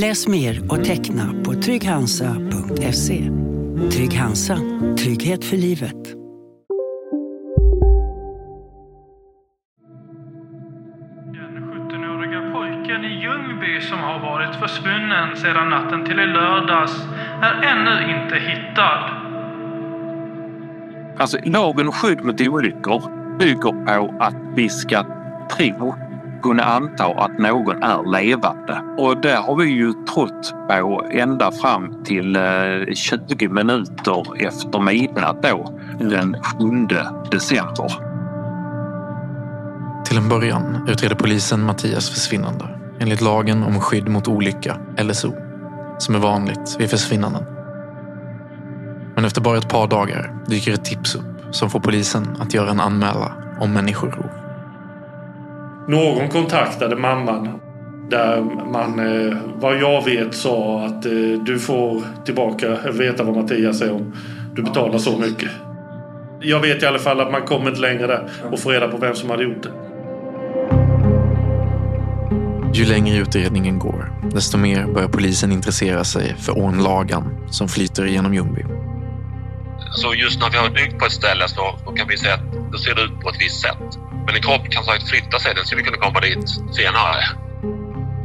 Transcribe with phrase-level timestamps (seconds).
[0.00, 3.30] Läs mer och teckna på trygghansa.se.
[3.92, 4.58] Trygg Hansa.
[4.98, 6.04] Trygghet för livet.
[11.34, 16.92] Den 17-åriga pojken i Ljungby som har varit försvunnen sedan natten till i lördags
[17.42, 19.10] är ännu inte hittad.
[21.18, 23.02] Alltså lagen om skydd mot olyckor
[23.38, 25.04] bygger på att vi ska
[25.56, 25.94] tro,
[26.42, 28.82] kunna anta att någon är levande.
[28.98, 32.42] Och det har vi ju trott på ända fram till eh,
[32.94, 36.86] 20 minuter efter midnatt då, den 7
[37.30, 37.92] december.
[40.04, 42.68] Till en början utreder polisen Mattias försvinnande
[43.00, 45.32] enligt lagen om skydd mot olycka, LSO,
[45.98, 47.44] som är vanligt vid försvinnanden.
[49.14, 52.70] Men efter bara ett par dagar dyker ett tips upp som får polisen att göra
[52.70, 54.47] en anmälan om människorov.
[55.88, 57.60] Någon kontaktade mamman
[58.10, 61.12] där man, eh, vad jag vet, sa att eh,
[61.46, 64.16] du får tillbaka, veta vad Mattias är om
[64.54, 65.50] du betalar så mycket.
[66.40, 68.96] Jag vet i alla fall att man kommer inte längre där och får reda på
[68.96, 69.70] vem som hade gjort det.
[72.78, 78.04] Ju längre utredningen går, desto mer börjar polisen intressera sig för ån Lagan som flyter
[78.04, 78.64] genom Ljungby.
[79.90, 82.72] Så just när vi har byggt på ett ställe så då kan vi säga att
[82.72, 84.07] då ser det ut på ett visst sätt.
[84.28, 87.22] Men en kropp kan sagt flytta sig, den vi kunna komma dit senare.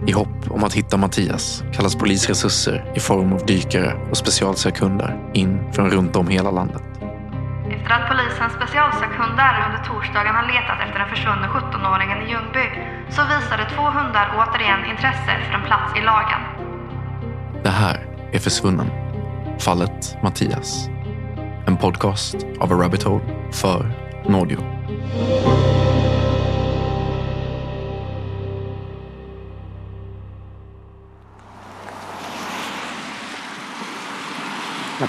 [0.07, 5.73] I hopp om att hitta Mattias kallas polisresurser i form av dykare och specialsökhundar in
[5.73, 6.83] från runt om hela landet.
[7.71, 12.65] Efter att polisens specialsökhundar under torsdagen har letat efter den försvunne 17-åringen i Ljungby
[13.09, 16.41] så visade två hundar återigen intresse för en plats i lagen.
[17.63, 18.89] Det här är Försvunnen.
[19.59, 20.87] Fallet Mattias.
[21.67, 23.91] En podcast av A Rabbit Hole för
[24.27, 24.59] Nordio.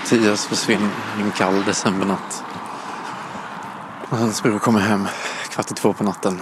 [0.04, 2.44] Mattias försvinner en kall decembernatt.
[4.08, 5.06] Och hans bror kommer hem
[5.50, 6.40] kvart i två på natten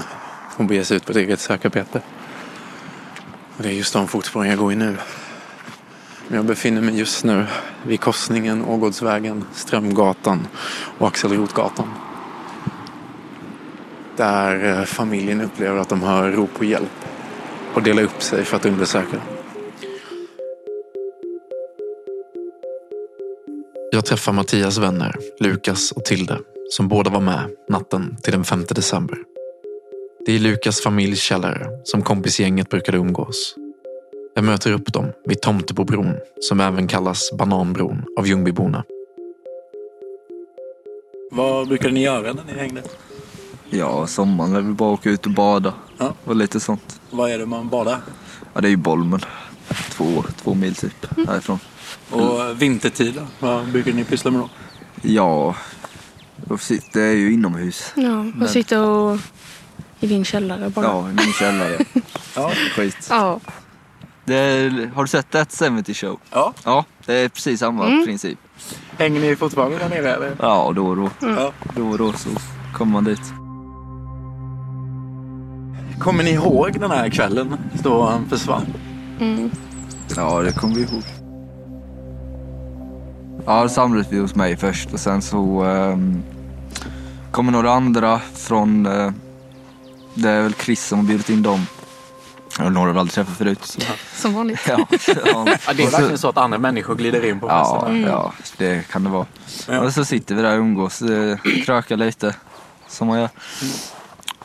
[0.57, 2.03] och beger sig ut på ett eget sökarbete.
[3.57, 4.97] Och det är just de fotspåren jag går i nu.
[6.29, 7.47] Men jag befinner mig just nu
[7.83, 10.47] vid korsningen Ågårdsvägen, Strömgatan
[10.99, 11.89] och Axelrotgatan.
[14.17, 17.05] Där eh, familjen upplever att de hör rop på hjälp
[17.75, 19.17] och delar upp sig för att undersöka.
[23.95, 26.39] Jag träffar Mattias vänner, Lukas och Tilde,
[26.71, 29.19] som båda var med natten till den 5 december.
[30.27, 33.55] Det är Lukas familjs källare som kompisgänget brukade umgås.
[34.35, 38.85] Jag möter upp dem vid Tomtebobron, som även kallas Bananbron av Ljungbyborna.
[41.31, 42.83] Vad brukade ni göra när ni hängde?
[43.71, 45.75] Ja, sommaren är väl bara åka ut och bada.
[45.99, 46.15] Ja.
[46.25, 47.01] Och lite sånt.
[47.11, 47.99] Vad är det man badar?
[48.55, 49.21] Ja, det är ju Bolmen.
[49.91, 51.59] Två, två mil typ härifrån.
[52.13, 53.47] Och vintertid då?
[53.47, 54.49] Vad brukar ni pyssla med då?
[55.03, 55.55] Ja,
[56.37, 57.93] då sitter jag ju inomhus.
[57.97, 59.19] Ja, Men- och sitta och
[60.01, 60.85] i din källare bara.
[60.87, 61.79] Ja, i min källare.
[62.37, 62.51] ja.
[62.77, 63.07] Skit.
[63.11, 63.41] Ja.
[64.25, 66.21] Det är, har du sett That 70 Show?
[66.31, 66.53] Ja.
[66.65, 68.05] Ja, det är precis samma Mm.
[68.07, 68.39] princip.
[68.99, 70.37] Hänger ni fortfarande där nere eller?
[70.41, 71.11] Ja, då och då.
[71.21, 71.53] Ja.
[71.77, 72.29] Då och då så
[72.75, 73.23] kommer man dit.
[76.01, 78.67] Kommer ni ihåg den här kvällen då han försvann?
[79.21, 79.51] Mm.
[80.17, 81.03] Ja, det kommer vi ihåg.
[83.47, 86.23] Ja, då samlades vi hos mig först och sen så um,
[87.31, 88.87] kommer några andra från...
[88.87, 89.11] eh,
[90.15, 91.67] det är väl Chris som har bjudit in dem.
[92.61, 93.59] Och några har aldrig träffat förut.
[93.65, 93.81] Så.
[94.15, 94.61] Som vanligt.
[94.69, 95.15] Ja, ja.
[95.67, 98.03] Ja, det är verkligen så att andra människor glider in på Ja, festen.
[98.03, 99.27] ja, det kan det vara.
[99.69, 99.81] Ja.
[99.81, 102.35] Och så sitter vi där och umgås, eh, krökar lite,
[102.89, 103.29] som man gör.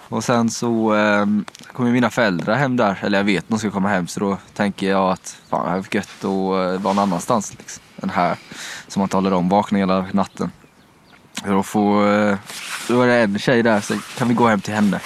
[0.10, 1.26] Och sen så eh,
[1.74, 4.38] kommer mina föräldrar hem där, eller jag vet att de ska komma hem, så då
[4.56, 6.30] tänker jag att fan, det här är gött att eh,
[6.84, 8.38] vara någon annanstans liksom, än här.
[8.88, 10.52] Som man talar om, vakna hela natten.
[11.44, 12.38] För att få, eh,
[12.88, 15.00] då är det en tjej där så kan vi gå hem till henne.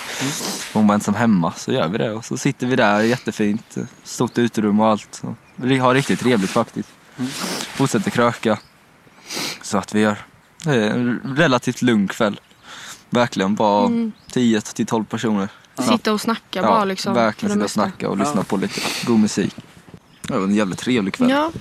[0.74, 3.76] Hon var ensam hemma så gör vi det och så sitter vi där jättefint.
[4.04, 5.22] Stort uterum och allt.
[5.56, 6.90] Vi har riktigt trevligt faktiskt.
[7.76, 8.60] Fortsätter kröka.
[9.62, 10.18] Så att vi gör
[10.64, 12.40] det är en relativt lugn kväll.
[13.10, 14.12] Verkligen bara Mm.
[14.32, 15.50] 10 till 12 personer.
[15.90, 17.14] Sitta och snacka bara liksom.
[17.14, 19.56] Verkligen sitta och snacka och lyssna på lite god musik.
[20.22, 21.30] Det var en jävligt trevlig kväll.
[21.30, 21.52] Ja,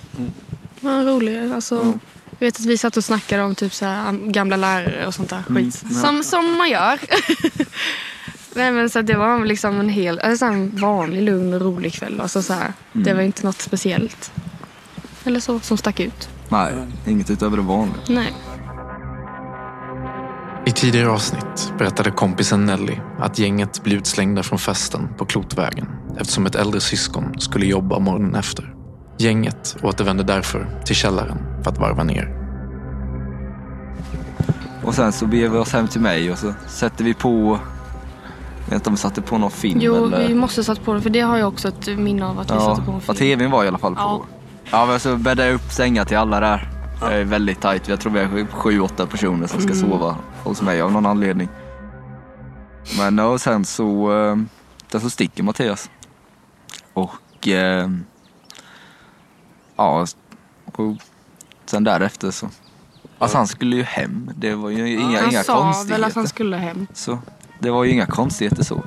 [0.81, 1.53] det var rolig.
[1.53, 1.95] Alltså,
[2.39, 5.31] Jag vet att vi satt och snackade om typ så här, gamla lärare och sånt
[5.31, 5.83] där skit.
[5.83, 5.97] Mm.
[5.97, 6.01] Ja.
[6.01, 6.99] Som, som man gör.
[8.55, 12.21] Nej, men så det var liksom en hel, alltså en vanlig, lugn och rolig kväll.
[12.21, 13.17] Alltså, så här, Det Mm.
[13.17, 14.33] var inte något speciellt.
[15.25, 16.29] Eller så, som stack ut.
[16.49, 16.73] Nej,
[17.07, 17.97] inget utöver det vanliga.
[18.09, 18.33] Nej.
[20.67, 25.89] I tidigare avsnitt berättade kompisen Nelly att gänget blev utslängda från festen på Klotvägen
[26.21, 28.75] eftersom ett äldre syskon skulle jobba morgonen efter.
[29.21, 32.37] Gänget återvände därför till källaren för att varva ner.
[34.85, 37.59] Och sen så beger vi oss hem till mig och så sätter vi på...
[38.65, 40.29] Jag vet inte om vi satte på någon film Jo, eller...
[40.29, 41.01] vi måste satt på det.
[41.01, 43.39] För det har jag också ett minne av att vi satte på en ja, film.
[43.39, 44.01] tvn var i alla fall på.
[44.01, 44.25] Ja.
[44.71, 46.71] Ja, men så bäddade jag upp sängar till alla där.
[47.01, 47.89] Det är väldigt tajt.
[47.89, 49.91] Jag tror vi är sju, åtta personer som ska Mm.
[49.91, 51.49] sova hos mig av någon anledning.
[52.99, 54.37] Men ja, och sen så, eh,
[54.93, 55.91] sen så sticker Mattias.
[56.93, 57.89] Och eh,
[59.81, 60.07] ja,
[60.73, 60.97] och
[61.67, 62.49] sen därefter så.
[63.19, 64.31] Alltså han skulle ju hem.
[64.37, 65.93] Det var ju inga, han inga sa konstigheter.
[65.93, 66.87] väl att han skulle hem.
[66.95, 67.19] Så
[67.59, 68.85] det var ju inga konstigheter så.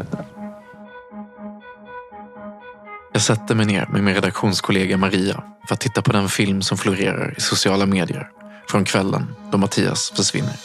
[3.13, 6.77] Jag sätter mig ner med min redaktionskollega Maria för att titta på den film som
[6.77, 8.29] florerar i sociala medier
[8.67, 10.55] från kvällen då Mattias försvinner.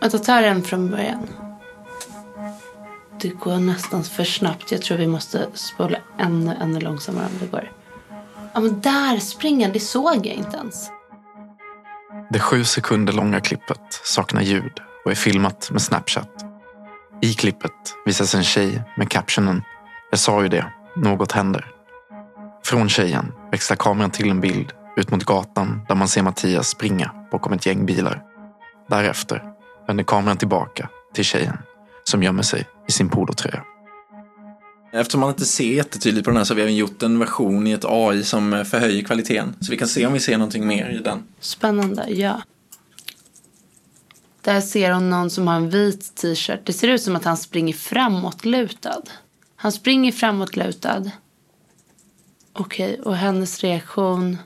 [0.00, 1.41] Vänta, ta den från början.
[3.22, 4.72] Det går nästan för snabbt.
[4.72, 7.72] Jag tror vi måste spola ännu, ännu långsammare om det går.
[8.54, 9.72] Ja, men där springer han.
[9.72, 10.90] Det såg jag inte ens.
[12.30, 14.72] Det sju sekunder långa klippet saknar ljud
[15.04, 16.44] och är filmat med Snapchat.
[17.20, 17.72] I klippet
[18.04, 19.62] visas en tjej med captionen
[20.10, 21.66] “Jag sa ju det, något händer”.
[22.64, 27.10] Från tjejen växlar kameran till en bild ut mot gatan där man ser Mattias springa
[27.32, 28.22] bakom ett gäng bilar.
[28.88, 29.42] Därefter
[29.86, 31.58] vänder kameran tillbaka till tjejen
[32.04, 33.64] som gömmer sig i sin polotröja.
[34.92, 37.66] Eftersom man inte ser jättetydligt på den här så har vi även gjort en version
[37.66, 39.56] i ett AI som förhöjer kvaliteten.
[39.60, 41.22] Så vi kan se om vi ser någonting mer i den.
[41.40, 42.42] Spännande, ja.
[44.40, 46.60] Där ser hon någon som har en vit t-shirt.
[46.64, 49.02] Det ser ut som att han springer framåtlutad.
[49.56, 51.10] Han springer framåtlutad.
[52.52, 54.38] Okej, och hennes reaktion.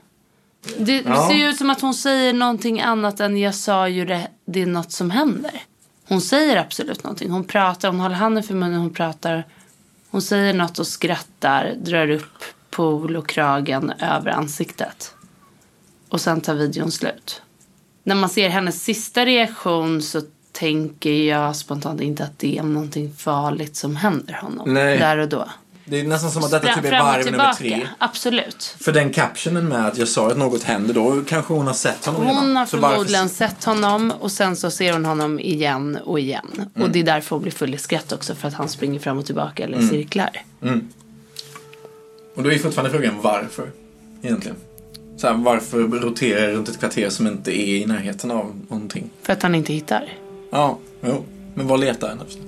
[0.77, 1.27] Det Ja.
[1.29, 4.61] ser ju ut som att hon säger någonting annat än jag sa ju det, det
[4.61, 5.63] är något som händer.
[6.07, 7.31] Hon säger absolut någonting.
[7.31, 9.45] Hon pratar, hon håller handen för munnen, hon pratar.
[10.09, 15.13] Hon säger något och skrattar, drar upp polokragen över ansiktet.
[16.09, 17.41] Och sen tar videon slut.
[18.03, 20.21] När man ser hennes sista reaktion så
[20.51, 24.73] tänker jag spontant inte att det är någonting farligt som händer honom.
[24.73, 24.97] Nej.
[24.97, 25.49] Där och då.
[25.89, 27.87] Det är nästan som att detta typ är varv nummer tre.
[27.97, 28.75] Absolut.
[28.79, 32.05] För den captionen med att jag sa att något händer, då kanske hon har sett
[32.05, 32.55] honom Hon redan.
[32.55, 36.47] har Så varför- förmodligen sett honom och sen så ser hon honom igen och igen.
[36.55, 36.69] Mm.
[36.87, 39.17] Och det är därför hon blir full i skratt också för att han springer fram
[39.17, 39.89] och tillbaka eller Mm.
[39.89, 40.41] cirklar.
[40.61, 40.87] Mm.
[42.35, 43.69] Och då är fortfarande frågan varför,
[44.21, 44.57] egentligen.
[45.17, 49.09] Så här, varför rotera runt ett kvarter som inte är i närheten av någonting?
[49.21, 50.13] För att han inte hittar.
[50.51, 51.23] Ja, jo.
[51.55, 52.41] Men vad letar han efter?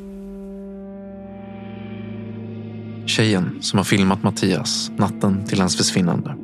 [3.06, 6.36] Tjejen som har filmat Mattias natten till hans försvinnande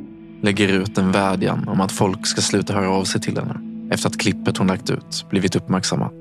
[0.42, 3.60] lägger ut en vädjan om att folk ska sluta höra av sig till henne
[3.92, 6.14] efter att klippet hon lagt ut blivit uppmärksammat.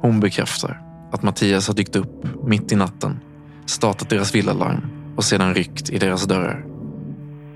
[0.00, 0.80] Hon bekräftar
[1.12, 3.20] att Mattias har dykt upp mitt i natten,
[3.66, 4.80] startat deras villalarm
[5.16, 6.64] och sedan ryckt i deras dörrar.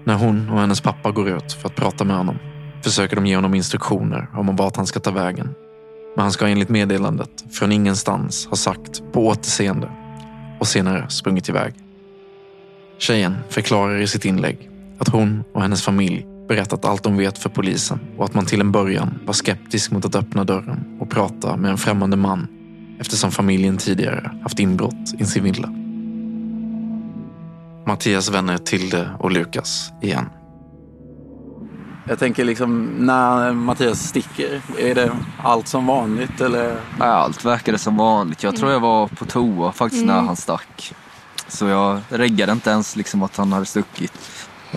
[0.05, 2.37] När hon och hennes pappa går ut för att prata med honom
[2.85, 5.55] försöker de ge honom instruktioner om vart han ska ta vägen.
[6.17, 9.91] Men han ska enligt meddelandet från ingenstans ha sagt på återseende
[10.61, 11.75] och senare sprungit iväg.
[12.99, 17.49] Tjejen förklarar i sitt inlägg att hon och hennes familj berättat allt de vet för
[17.49, 21.57] polisen och att man till en början var skeptisk mot att öppna dörren och prata
[21.57, 22.49] med en främmande man
[23.00, 25.69] eftersom familjen tidigare haft inbrott i sin villa.
[27.87, 30.25] Mattias vänner Tilde och Lukas igen.
[32.09, 35.11] Jag tänker liksom, när Mattias sticker, är det
[35.43, 36.76] allt som vanligt eller?
[36.99, 38.43] Allt verkade som vanligt.
[38.43, 40.26] Jag tror jag var på toa faktiskt när Mm.
[40.26, 40.95] han stack.
[41.49, 44.12] Så jag reggade inte ens liksom att han hade stuckit.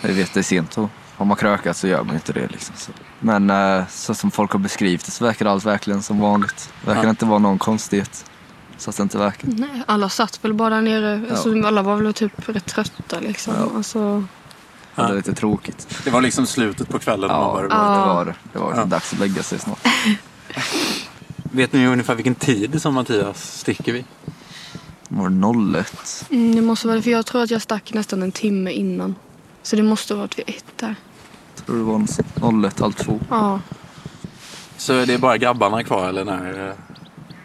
[0.02, 2.48] Jag vet det är sent och har man krökat så gör man inte det.
[2.48, 2.76] Liksom.
[2.78, 2.92] Så.
[3.20, 6.74] Men eh, så som folk har beskrivit det så verkar allt verkligen som vanligt.
[6.82, 7.10] Det verkar Ja.
[7.10, 8.26] inte vara någon konstighet.
[8.78, 9.48] Så att det inte verkar.
[9.48, 11.22] Nej, alla satt väl bara där nere.
[11.28, 11.32] Ja.
[11.36, 13.54] Alltså, alla var väl typ rätt trötta liksom.
[13.76, 14.24] Alltså,
[14.96, 16.02] Det är lite tråkigt.
[16.04, 17.30] Det var liksom slutet på kvällen.
[17.30, 18.36] Ja, man bara, det var det.
[18.54, 18.86] Det var Ja.
[18.86, 19.80] dags att lägga sig snart.
[21.54, 24.06] Vet ni ungefär vilken tid som Mattias sticker vid?
[25.14, 26.26] Var det 01?
[26.30, 29.16] Mm, det måste vara det, för jag tror att jag stack nästan en timme innan.
[29.64, 30.96] Så det måste vara vid ett där.
[31.66, 33.20] Tror det var en 01, halv två.
[33.30, 33.60] Ja.
[34.78, 36.74] Så är det bara grabbarna kvar eller när,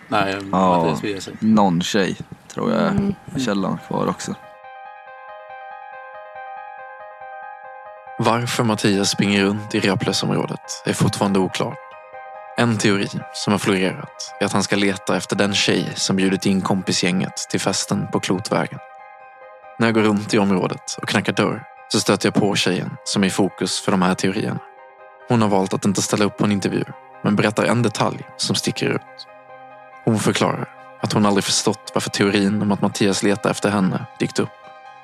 [0.08, 1.36] när Ja, Mattias beger sig?
[1.40, 2.16] någon tjej
[2.54, 3.14] tror jag Mm.
[3.38, 4.34] källaren kvar också.
[8.18, 11.78] Varför Mattias springer runt i Replösområdet är fortfarande oklart.
[12.66, 16.46] En teori som har florerat är att han ska leta efter den tjej som bjudit
[16.46, 18.78] in kompisgänget till festen på Klotvägen.
[19.78, 23.22] När jag går runt i området och knackar dörr så stöter jag på tjejen som
[23.22, 24.58] är i fokus för de här teorierna.
[25.28, 26.84] Hon har valt att inte ställa upp på en intervju
[27.24, 29.26] men berättar en detalj som sticker ut.
[30.04, 30.68] Hon förklarar
[31.02, 34.48] att hon aldrig förstått varför teorin om att Mattias letar efter henne dykt upp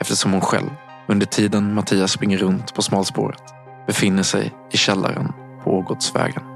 [0.01, 0.71] eftersom hon själv
[1.09, 3.43] under tiden Mattias springer runt på smalspåret
[3.87, 5.33] befinner sig i källaren
[5.65, 6.52] på Ågårdsvägen.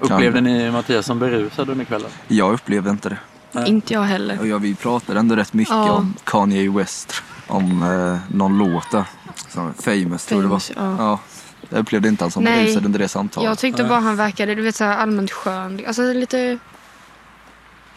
[0.00, 2.10] Upplevde ni Mattias som berusad under kvällen?
[2.28, 3.18] Jag upplevde inte det.
[3.66, 4.40] Inte jag heller.
[4.40, 5.92] Och ja, vi pratade ändå rätt mycket Ja.
[5.92, 7.22] om Kanye West.
[7.46, 9.04] Om eh, någon låt där.
[9.48, 10.62] Som Famous, tror jag det var.
[10.76, 10.96] Ja.
[10.98, 11.18] Ja.
[11.70, 12.64] Jag upplevde inte han som Nej.
[12.64, 13.48] berusad under det samtalet.
[13.48, 15.80] Jag tyckte bara han verkade du vet, så här allmänt skön.
[15.86, 16.58] Alltså lite...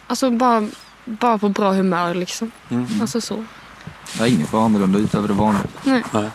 [0.07, 0.67] Alltså bara,
[1.05, 2.51] bara på bra humör liksom.
[2.69, 2.87] Mm.
[3.01, 3.45] Alltså så.
[4.19, 5.63] Ja, inget var annorlunda utöver det vanliga.
[5.83, 6.03] Nej.
[6.11, 6.29] Nej.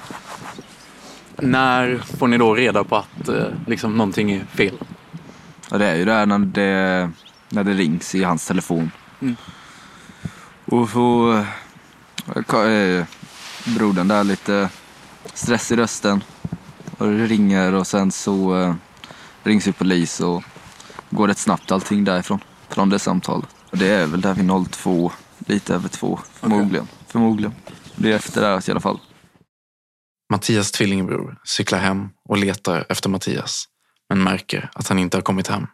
[1.37, 4.75] När får ni då reda på att eh, liksom, någonting är fel?
[5.75, 7.11] Ja, det är ju där när det,
[7.49, 8.91] när det rings i hans telefon.
[9.21, 9.37] Mm.
[10.65, 11.33] Och så
[12.35, 13.07] eh, eh,
[13.77, 14.71] brodern där lite
[15.33, 16.25] stress i rösten.
[16.99, 18.75] Och det ringer och sen så eh,
[19.43, 20.43] rings ju polis och
[21.11, 22.41] går rätt snabbt allting därifrån.
[22.69, 23.49] Från det samtalet.
[23.71, 26.89] Och det är väl där vid 02, lite över två förmodligen.
[27.07, 27.55] Förmodligen.
[27.97, 29.01] Det är efter det i alla fall.
[30.33, 33.69] Mattias tvillingbror cyklar hem och letar efter Mattias
[34.09, 35.67] men märker att han inte har kommit hem.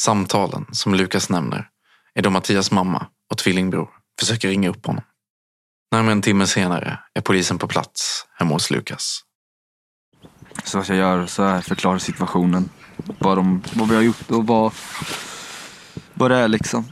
[0.00, 1.68] Samtalen som Lukas nämner
[2.14, 3.88] är då Mattias mamma och tvillingbror
[4.20, 5.04] försöker ringa upp honom.
[5.92, 9.20] Närmare en timme senare är polisen på plats hemma hos Lukas.
[10.64, 12.68] Så att jag gör så här, förklarar situationen.
[13.18, 14.72] Vad, de, vad vi har gjort och vad,
[16.14, 16.84] vad det är liksom.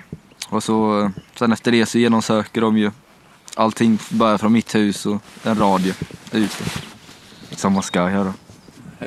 [0.48, 2.90] Och så, eh, sen efter det så genomsöker de ju
[3.54, 5.94] allting bara från mitt hus och en radio
[6.32, 6.64] ute.
[7.50, 8.34] Som man ska göra.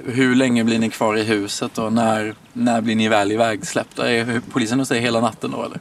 [0.05, 4.11] Hur länge blir ni kvar i huset och när, när blir ni väl ivägsläppta?
[4.11, 5.79] Är polisen hos dig hela natten då eller?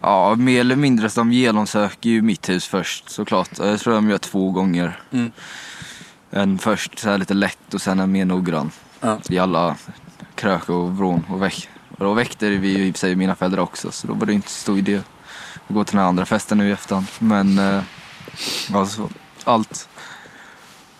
[0.00, 3.50] Ja, mer eller mindre de genomsöker ju mitt hus först såklart.
[3.58, 5.00] Jag tror de gör två gånger.
[5.10, 5.30] Mm.
[6.30, 8.70] En först så här lite lätt och sen en mer noggrann.
[9.00, 9.18] Ja.
[9.28, 9.76] I alla
[10.34, 11.68] krök och vrån och väck.
[11.98, 14.26] Och då väckte vi ju i och för sig mina föräldrar också så då var
[14.26, 17.06] det inte så stor idé att gå till den här andra festen nu i efterhand.
[17.18, 17.82] Men eh,
[18.74, 19.08] alltså
[19.44, 19.88] allt.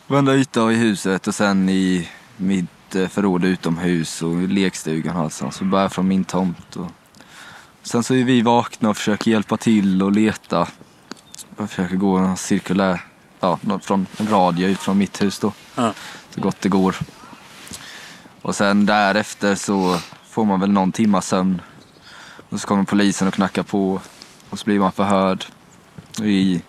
[0.06, 5.50] Varenda yta i huset och sen i mitt eh, förråd utomhus och lekstugan alltså.
[5.50, 6.76] Så bara från min tomt.
[6.76, 6.90] Och...
[7.82, 10.68] Sen så är vi vakna och försöker hjälpa till och leta.
[11.56, 13.00] Och försöker gå en cirkulär,
[13.40, 15.52] ja, från en radie ut från mitt hus då.
[15.74, 15.92] Ja.
[16.30, 16.96] Så gott det går.
[18.42, 21.62] Och sen därefter så får man väl någon timma sömn.
[22.48, 24.00] Och så kommer polisen och knackar på.
[24.50, 25.44] Och så blir man förhörd
[26.22, 26.62] i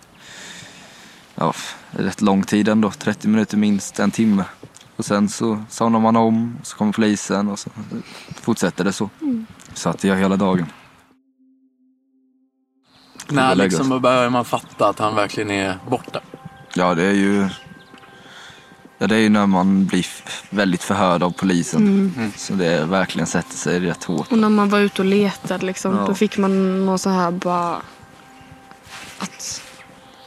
[1.34, 1.54] ja,
[1.90, 2.90] rätt lång tid ändå.
[2.90, 4.44] 30 minuter minst, en timme.
[4.98, 7.70] Och sen så somnar man om, och så kommer polisen och så
[8.40, 9.10] fortsätter det så.
[9.74, 10.66] Så att det gör hela dagen.
[13.28, 16.20] När liksom börjar man fatta att han verkligen är borta?
[16.74, 17.48] Ja, det är ju...
[18.98, 20.06] Ja, det är ju när man blir
[20.50, 21.82] väldigt förhörd av polisen.
[21.86, 22.32] Mm.
[22.36, 24.32] Så det verkligen sätter sig rätt hårt.
[24.32, 26.06] Och när man var ute och letade liksom, Ja.
[26.06, 27.82] då fick man någon så här bara...
[29.18, 29.62] Att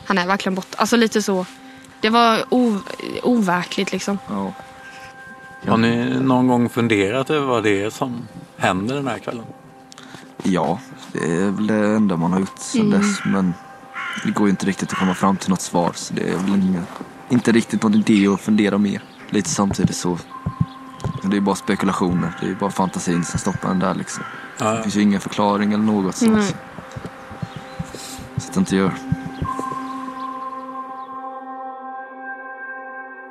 [0.05, 0.77] han är verkligen borta.
[0.77, 1.45] Alltså lite så.
[2.01, 2.79] Det var o-
[3.23, 4.17] overkligt liksom.
[4.29, 4.53] Ja.
[5.67, 8.27] Har ni någon gång funderat över vad det är som
[8.57, 9.45] händer den här kvällen?
[10.43, 10.79] Ja,
[11.13, 12.99] det är väl det enda man har gjort sedan Mm.
[13.01, 13.19] dess.
[13.25, 13.53] Men
[14.25, 15.91] det går ju inte riktigt att komma fram till något svar.
[15.95, 16.81] Så det är väl inga,
[17.29, 19.01] inte riktigt någon idé att fundera mer.
[19.29, 20.17] Lite samtidigt så.
[21.23, 22.31] Det är bara spekulationer.
[22.41, 24.23] Det är bara fantasin som stoppar en där liksom.
[24.57, 24.71] Ja.
[24.71, 26.33] Det finns ju ingen förklaring eller något sånt.
[26.33, 26.53] Nej.
[28.37, 28.91] Så att det inte gör.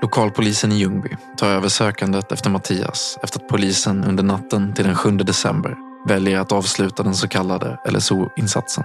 [0.03, 4.95] Lokalpolisen i Ljungby tar över sökandet efter Mattias efter att polisen under natten till den
[4.95, 5.77] 7 december
[6.09, 8.85] väljer att avsluta den så kallade LSO-insatsen.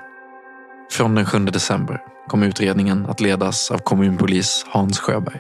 [0.92, 5.40] Från den 7 december kommer utredningen att ledas av kommunpolis Hans Sjöberg.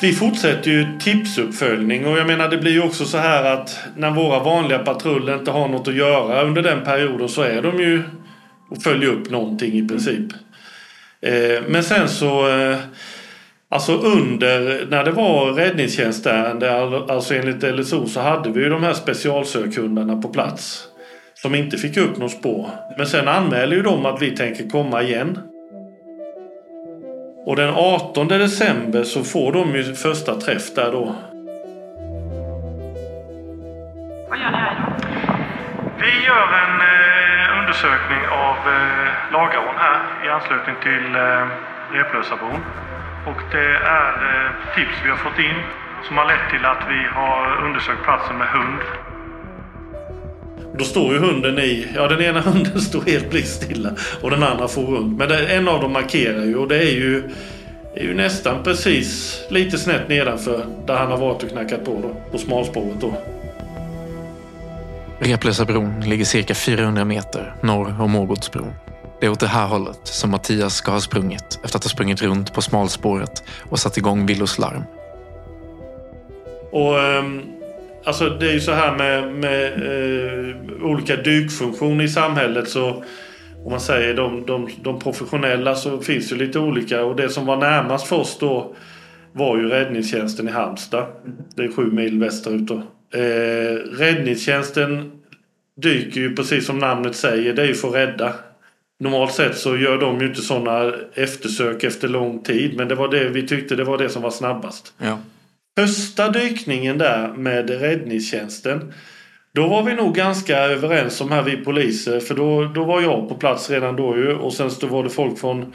[0.00, 4.10] Vi fortsätter ju tipsuppföljning och jag menar det blir ju också så här att när
[4.10, 8.02] våra vanliga patruller inte har något att göra under den perioden så är de ju
[8.70, 10.32] och följer upp någonting i princip.
[11.22, 12.78] Eh, men sen så eh,
[13.72, 16.76] Alltså under, när det var räddningstjänstärende,
[17.08, 20.86] alltså enligt LSO så hade vi ju de här specialsökhundarna på plats.
[21.34, 22.70] Som inte fick upp något spår.
[22.96, 25.38] Men sen anmäler ju de att vi tänker komma igen.
[27.46, 31.14] Och den 18 december så får de ju första träff där då.
[34.28, 35.19] Vad gör ni här idag?
[36.02, 41.46] Vi gör en eh, undersökning av eh, Lagarån här i anslutning till eh,
[41.96, 42.60] Replösabron.
[43.26, 45.58] Och det är eh, tips vi har fått in
[46.06, 48.80] som har lett till att vi har undersökt platsen med hund.
[50.78, 53.90] Då står ju hunden i, ja den ena hunden står helt blickstilla
[54.22, 55.18] och den andra får runt.
[55.18, 57.30] Men det, en av dem markerar ju och det är ju,
[57.94, 62.30] är ju nästan precis lite snett nedanför där han har varit och knackat på då,
[62.30, 63.14] på smalspåret då.
[65.22, 68.72] Replösa bron ligger cirka 400 meter norr om Ågårdsbron.
[69.20, 72.22] Det är åt det här hållet som Mattias ska ha sprungit efter att ha sprungit
[72.22, 74.82] runt på smalspåret och satt igång Willos larm.
[76.72, 77.42] Och ehm,
[78.04, 83.04] alltså det är ju så här med, med eh, olika dykfunktioner i samhället så
[83.64, 87.46] om man säger de, de, de professionella så finns det lite olika och det som
[87.46, 88.74] var närmast för oss då
[89.32, 91.06] var ju räddningstjänsten i Halmstad.
[91.54, 92.82] Det är sju mil västerut då.
[93.14, 95.12] Eh, räddningstjänsten
[95.76, 98.34] dyker ju precis som namnet säger, det är ju för att rädda.
[99.00, 103.08] Normalt sett så gör de ju inte sådana eftersök efter lång tid men det var
[103.08, 104.92] det vi tyckte det var det som var snabbast.
[104.98, 105.18] Ja.
[105.78, 108.92] Första dykningen där med räddningstjänsten
[109.54, 113.28] då var vi nog ganska överens om här vi poliser för då, då var jag
[113.28, 115.74] på plats redan då ju och sen så var det folk från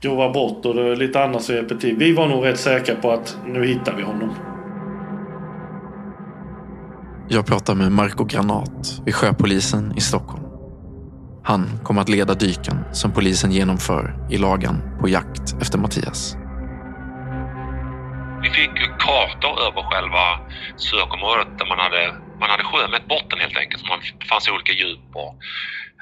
[0.00, 1.96] grova brott och lite annat som hjälpte till.
[1.96, 4.55] Vi var nog rätt säkra på att nu hittar vi honom.
[7.28, 10.44] Jag pratar med Marco Granat vid Sjöpolisen i Stockholm.
[11.44, 16.36] Han kommer att leda dyken som polisen genomför i lagan på jakt efter Mattias.
[18.42, 20.24] Vi fick ju kartor över själva
[20.76, 22.02] sökområdet där man hade,
[22.40, 23.82] man hade sjömätt botten helt enkelt.
[23.82, 23.86] Så
[24.20, 25.32] det fanns olika djup och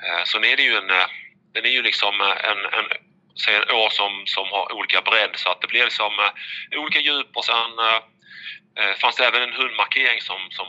[0.04, 1.08] eh, så är det ju en, eh,
[1.54, 2.86] den är ju liksom eh, en, en,
[3.44, 6.12] säg en å som, som har olika bredd så att det blir liksom
[6.82, 7.72] olika djup och sen
[9.00, 10.68] fanns det även en hundmarkering som, som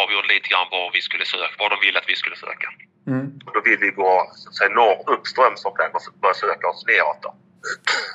[0.00, 2.68] avgjorde lite grann var vi skulle söka, var de ville att vi skulle söka.
[3.12, 3.26] Mm.
[3.54, 4.12] Då vill vi gå
[4.56, 7.20] så norr uppströms om den och börja söka oss neråt.
[7.24, 7.30] Då.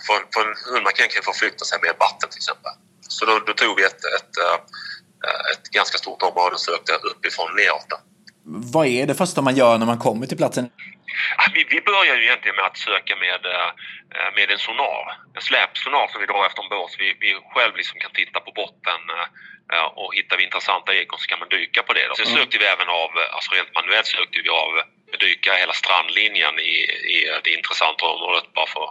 [0.06, 2.72] För, för en hundmarkering kan förflytta sig med vatten till exempel.
[3.16, 4.70] Så då, då tog vi ett, ett, ett,
[5.52, 7.88] ett ganska stort område och sökte uppifrån neråt.
[7.94, 7.98] Då.
[8.76, 10.66] Vad är det första man gör när man kommer till platsen?
[11.54, 13.42] Vi, vi börjar ju egentligen med att söka med,
[14.36, 15.04] med en sonar.
[15.36, 16.92] En släpsonar som vi drar efter en båt.
[16.92, 19.02] Så vi, vi själv liksom kan titta på botten
[20.00, 22.06] och hittar vi intressanta ekon så kan man dyka på det.
[22.10, 22.14] Då.
[22.16, 22.38] Sen mm.
[22.38, 24.72] sökte vi även av, alltså rent manuellt sökte vi av
[25.26, 26.74] dyka hela strandlinjen i,
[27.16, 28.88] i det intressanta området bara för,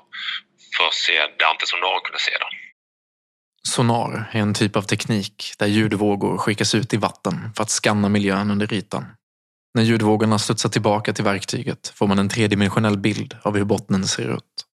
[0.77, 2.51] för att se där inte sonaren kunde se det.
[3.69, 8.09] Sonar är en typ av teknik där ljudvågor skickas ut i vatten för att skanna
[8.09, 9.05] miljön under ytan.
[9.75, 14.35] När ljudvågorna studsar tillbaka till verktyget får man en tredimensionell bild av hur bottnen ser
[14.35, 14.65] ut.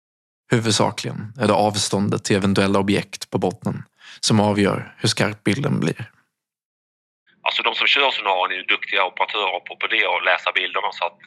[0.51, 3.83] Huvudsakligen är det avståndet till eventuella objekt på bottnen
[4.21, 6.11] som avgör hur skarp bilden blir.
[7.43, 10.93] Alltså de som kör sonaren är ju duktiga operatörer på, på det och läsa bilderna
[10.93, 11.19] så att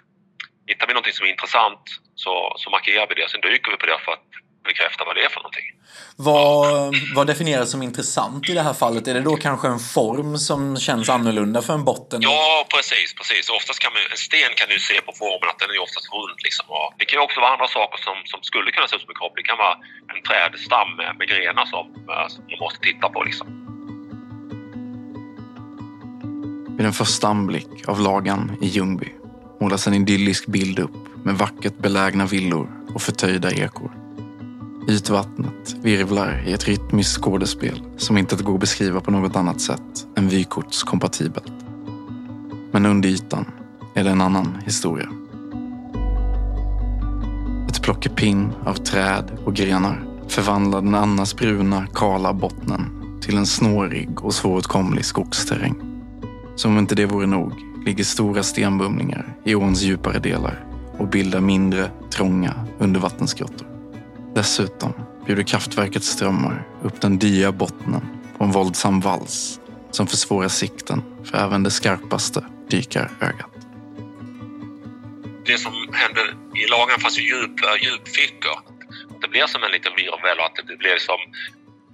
[0.67, 1.83] hittar vi någonting som är intressant
[2.15, 3.29] så, så markerar vi det.
[3.29, 4.29] Sen dyker vi på det för att
[4.67, 5.67] bekräfta vad det är för någonting.
[6.15, 9.07] Vad, vad definieras som intressant i det här fallet?
[9.07, 12.19] Är det då kanske en form som känns annorlunda för en botten?
[12.21, 13.07] Ja, precis.
[13.19, 13.49] precis.
[13.49, 16.39] Oftast kan man, en sten kan du se på formen att den är oftast rund.
[16.47, 16.65] Liksom.
[16.75, 19.19] Och det kan också vara andra saker som, som skulle kunna se ut som en
[19.21, 19.35] kropp.
[19.39, 19.75] Det kan vara
[20.11, 23.19] en trädstam med, med grenar som, eh, som man måste titta på.
[23.29, 23.47] Liksom.
[26.77, 29.09] Vid en första anblick av lagan i Ljungby
[29.61, 33.96] målas en idyllisk bild upp med vackert belägna villor och förtöjda ekor.
[34.89, 40.07] Ytvattnet virvlar i ett rytmiskt skådespel som inte går att beskriva på något annat sätt
[40.15, 41.53] än vykortskompatibelt.
[42.71, 43.45] Men under ytan
[43.95, 45.09] är det en annan historia.
[47.69, 52.81] Ett plockepinn av träd och grenar förvandlar den annars bruna, kala bottnen
[53.21, 56.03] till en snårig och svåråtkomlig skogsterräng.
[56.55, 57.53] Som om inte det vore nog
[57.85, 60.65] ligger stora stenbumlingar i åns djupare delar
[60.97, 63.66] och bildar mindre, trånga undervattensgrottor.
[64.37, 64.93] Dessutom
[65.25, 68.01] bjuder kraftverkets strömmar upp den dya bottnen
[68.37, 69.59] på en våldsam vals
[69.91, 73.53] som försvårar sikten för även det skarpaste dykarögat.
[75.45, 76.25] Det som händer
[76.63, 78.57] i lagen fanns ju djup, eh, djupfickor.
[79.21, 81.19] Det blir som en liten virvel och att det blir som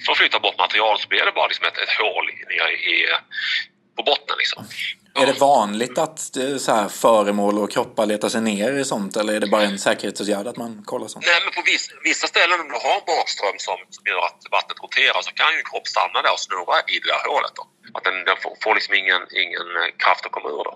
[0.06, 2.96] för att flytta bort material så blir det bara liksom ett, ett hål nere i,
[3.98, 4.36] på botten.
[4.42, 4.60] Liksom.
[5.16, 6.20] Är det vanligt att
[6.66, 9.80] så här, föremål och kroppar letar sig ner i sånt eller är det bara en
[9.80, 11.26] säkerhetsåtgärd att man kollar sånt?
[11.26, 14.42] Nej, men på vissa, vissa ställen om du har en bakström som, som gör att
[14.56, 17.54] vattnet roterar så kan ju en kropp stanna där och snurra i det där hålet.
[17.60, 17.64] Då.
[17.96, 20.64] Att den, den får, får liksom ingen, ingen eh, kraft att komma ur.
[20.70, 20.74] Då.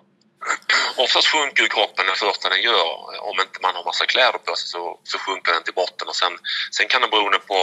[1.04, 2.90] Oftast sjunker ju kroppen det första den gör.
[3.30, 6.18] Om inte man har massa kläder på sig så, så sjunker den till botten och
[6.22, 6.34] sen,
[6.78, 7.58] sen kan den beroende på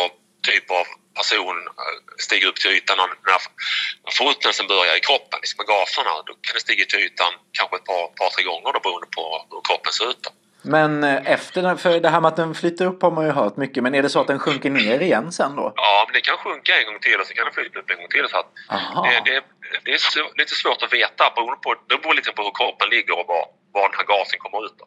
[0.50, 0.85] typ av
[1.20, 3.40] person eh, stiga upp till ytan och när
[4.18, 7.85] förruttnelsen börjar i kroppen, liksom med gaserna, då kan det stiga till ytan kanske ett
[7.92, 10.22] par, par tre gånger då beroende på hur kroppen ser ut.
[10.26, 10.30] Då.
[10.76, 13.33] Men eh, efter, den- för det här med att den flyter upp har man ju
[13.40, 15.72] hört mycket, men är det så att den sjunker ner igen sen då?
[15.76, 17.96] Ja, men det kan sjunka en gång till och så kan det flyta upp en
[17.96, 18.26] gång till.
[18.30, 18.48] Så att
[19.04, 19.40] det, det,
[19.85, 23.14] det är lite svårt att veta beroende på, det beror lite på hur kroppen ligger
[23.20, 24.74] och var, var den här gasen kommer ut.
[24.78, 24.85] Då.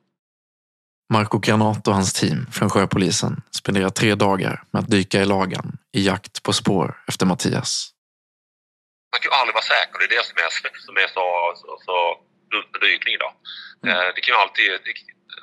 [1.14, 5.78] Marco Granat och hans team från sjöpolisen spenderar tre dagar med att dyka i lagan
[5.98, 7.90] i jakt på spår efter Mattias.
[9.14, 10.50] Man kan ju aldrig vara säker, det är det som är,
[10.88, 11.26] som är så,
[11.62, 11.96] så, så
[12.52, 13.16] dumt med dykning.
[13.24, 13.30] Då.
[13.90, 14.94] Eh, Det kan ju alltid, det,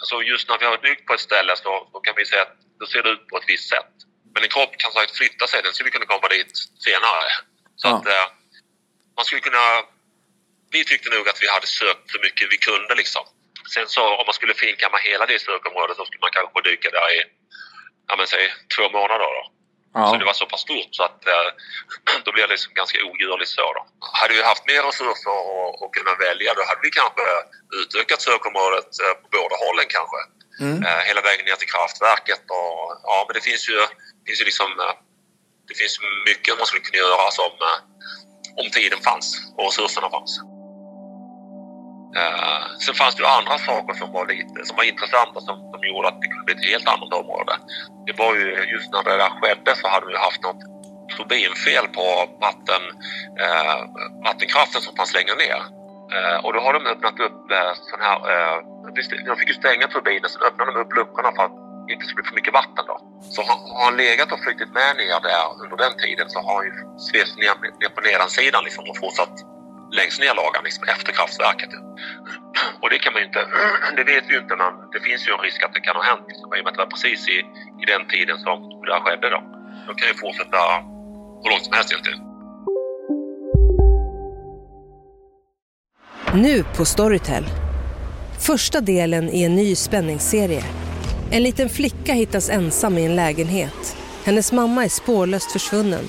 [0.00, 2.56] alltså just när vi har dykt på ett ställe så, så kan vi säga att
[2.80, 3.92] då ser det ut på ett visst sätt.
[4.32, 6.52] Men en kropp kan sagt flytta sig, den skulle kunna komma dit
[6.86, 7.30] senare.
[7.80, 8.26] Så att eh,
[9.16, 9.66] man skulle kunna...
[10.74, 13.24] Vi tyckte nog att vi hade sökt så mycket vi kunde liksom.
[13.72, 17.08] Sen så om man skulle finkamma hela det sökområdet så skulle man kanske dyka där
[17.16, 17.18] i,
[18.08, 18.44] ja men säg
[18.76, 19.42] två månader då.
[19.94, 20.06] Ja.
[20.08, 21.48] Så det var så pass stort så att eh,
[22.24, 23.82] då blev det liksom ganska ogörligt så då.
[24.20, 27.24] Hade vi haft mer resurser och, och kunna välja då hade vi kanske
[27.80, 30.20] utökat sökområdet eh, på båda hållen kanske.
[30.64, 30.78] Mm.
[30.86, 32.78] Eh, hela vägen ner till kraftverket och
[33.10, 33.78] ja men det finns ju,
[34.18, 34.70] det finns ju liksom
[35.68, 35.94] det finns
[36.28, 37.52] mycket man skulle kunna göra som
[38.60, 40.32] om tiden fanns och resurserna fanns.
[42.20, 45.80] Eh, sen fanns det ju andra saker som var lite som var intressanta som, som
[45.88, 47.52] gjorde att det kunde bli ett helt annat område.
[48.06, 50.62] Det var ju just när det där skedde så hade vi haft något
[51.16, 52.06] turbinfel på
[52.46, 52.82] vatten,
[53.44, 53.78] eh,
[54.26, 55.60] vattenkraften som fanns längre ner.
[56.16, 58.56] Eh, och då har de öppnat upp eh, sån här, eh,
[59.28, 62.22] de fick ju stänga turbinen, sen öppnade de upp luckorna för att det inte skulle
[62.22, 62.96] bli för mycket vatten då.
[63.34, 66.54] Så har, har han legat och flutit med ner där under den tiden så har
[66.58, 66.72] han ju
[67.08, 69.36] svept ner, ner på nedansidan liksom och fortsatt
[70.00, 71.72] längst ner lagan liksom, efter kraftverket.
[72.82, 73.42] Och det kan man ju inte,
[73.98, 76.04] det vet vi ju inte men det finns ju en risk att det kan ha
[76.10, 77.38] hänt liksom, i och med att det var precis i,
[77.82, 79.40] i den tiden som det här skedde då.
[79.88, 80.58] De kan ju fortsätta
[81.42, 82.20] hur långt som helst egentligen.
[86.34, 87.44] Nu på Storytel.
[88.46, 90.64] Första delen i en ny spänningsserie.
[91.30, 93.96] En liten flicka hittas ensam i en lägenhet.
[94.24, 96.04] Hennes mamma är spårlöst försvunnen.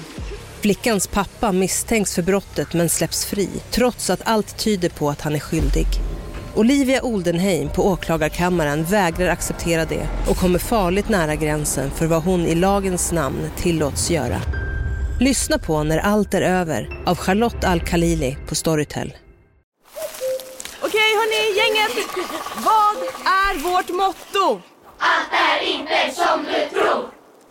[0.65, 5.35] Flickans pappa misstänks för brottet men släpps fri trots att allt tyder på att han
[5.35, 5.85] är skyldig.
[6.55, 12.41] Olivia Oldenheim på åklagarkammaren vägrar acceptera det och kommer farligt nära gränsen för vad hon
[12.47, 14.41] i lagens namn tillåts göra.
[15.19, 19.13] Lyssna på När allt är över av Charlotte Al-Khalili på Storytel.
[20.81, 22.07] Okej hörni, gänget.
[22.55, 24.61] Vad är vårt motto?
[24.99, 27.14] Allt är inte som du tror.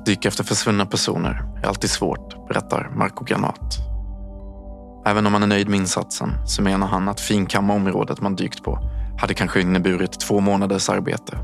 [0.00, 3.78] Att dyka efter försvunna personer är alltid svårt, berättar Marco Granat.
[5.06, 8.62] Även om han är nöjd med insatsen så menar han att finkamma området man dykt
[8.62, 8.78] på
[9.18, 11.38] hade kanske inneburit två månaders arbete.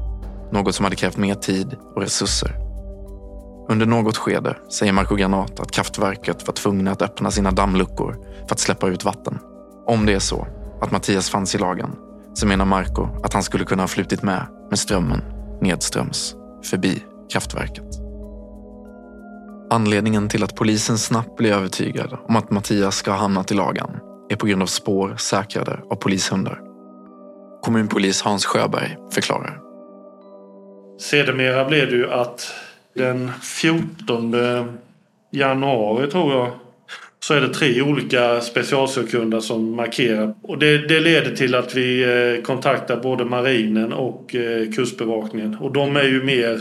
[0.53, 2.57] Något som hade krävt mer tid och resurser.
[3.69, 8.13] Under något skede säger Marco Granat att kraftverket var tvungna att öppna sina dammluckor
[8.47, 9.39] för att släppa ut vatten.
[9.87, 10.47] Om det är så
[10.81, 11.91] att Mattias fanns i lagen
[12.35, 15.23] så menar Marco att han skulle kunna ha flutit med med strömmen
[15.61, 16.35] nedströms
[16.71, 18.06] förbi kraftverket.
[19.71, 23.91] Anledningen till att polisen snabbt blir övertygad om att Mattias ska ha hamnat i lagan
[24.31, 26.61] är på grund av spår säkrade av polishundar.
[27.63, 29.61] Kommunpolis Hans Sjöberg förklarar.
[31.01, 32.53] Sedermera blev det ju att
[32.95, 34.35] den 14
[35.31, 36.51] januari tror jag
[37.21, 40.35] så är det tre olika specialsökhundar som markerar.
[40.43, 45.57] Och det, det leder till att vi eh, kontaktar både marinen och eh, kustbevakningen.
[45.61, 46.61] Och de är ju mer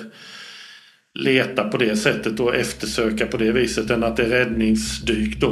[1.20, 5.52] leta på det sättet och eftersöka på det viset än att det är räddningsdyk då.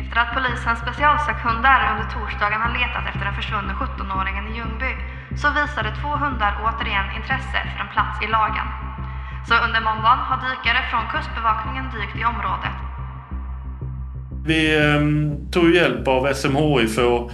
[0.00, 4.92] Efter att polisens specialsökhundar under torsdagen har letat efter den försvunne 17-åringen i Ljungby
[5.40, 8.66] så visade två hundar återigen intresse för en plats i lagen.
[9.48, 12.76] Så under måndagen har dykare från Kustbevakningen dykt i området.
[14.50, 15.02] Vi eh,
[15.52, 17.32] tog hjälp av SMHI för att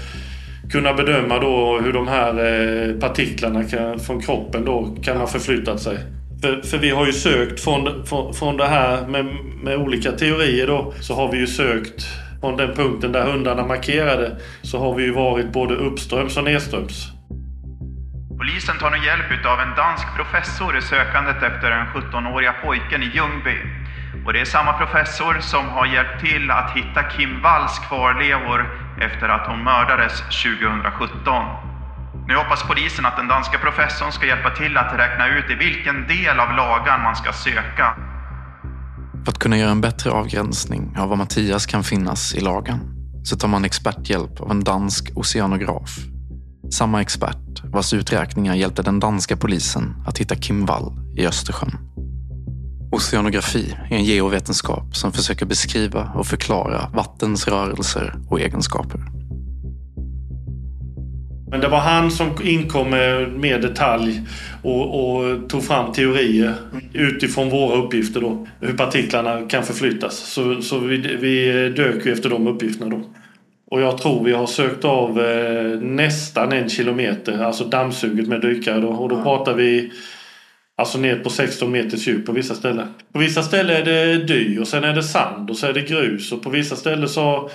[0.73, 5.81] kunna bedöma då hur de här eh, partiklarna kan, från kroppen då kan ha förflyttat
[5.81, 5.99] sig.
[6.42, 9.24] För, för vi har ju sökt från, från, från det här med,
[9.62, 12.07] med olika teorier då så har vi ju sökt
[12.40, 17.09] från den punkten där hundarna markerade så har vi ju varit både uppströms och nedströms.
[18.38, 23.11] Polisen tar nu hjälp av en dansk professor i sökandet efter den 17-åriga pojken i
[23.14, 23.57] Ljungby.
[24.26, 28.61] Och det är samma professor som har hjälpt till att hitta Kim Walls kvarlevor
[29.00, 31.69] efter att hon mördades 2017.
[32.31, 36.07] Nu hoppas polisen att den danska professorn ska hjälpa till att räkna ut i vilken
[36.07, 37.97] del av lagan man ska söka.
[39.25, 42.81] För att kunna göra en bättre avgränsning av var Mattias kan finnas i lagan
[43.25, 45.99] så tar man experthjälp av en dansk oceanograf.
[46.73, 51.79] Samma expert vars uträkningar hjälpte den danska polisen att hitta Kim Wall i Östersjön.
[52.93, 59.19] Oceanografi är en geovetenskap som försöker beskriva och förklara vattens rörelser och egenskaper.
[61.50, 64.22] Men det var han som inkom med mer detalj
[64.62, 66.54] och, och, tog fram teorier
[66.92, 68.46] utifrån våra uppgifter då.
[68.60, 70.18] Hur partiklarna kan förflyttas.
[70.18, 73.02] Så, så vi, vi dök ju efter de uppgifterna då.
[73.70, 78.80] Och jag tror vi har sökt av eh, nästan en kilometer, alltså dammsuget med dykare
[78.80, 78.88] då.
[78.88, 79.90] Och då pratar vi
[80.80, 82.88] Alltså ner på 16 meters djup på vissa ställen.
[83.12, 85.80] På vissa ställen är det dy och sen är det sand och så är det
[85.80, 86.32] grus.
[86.32, 87.50] Och på vissa ställen så